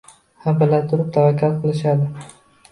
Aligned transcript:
Ha, 0.45 0.53
bilaturib, 0.61 1.13
tavakkal 1.19 1.55
qilishadi 1.61 2.11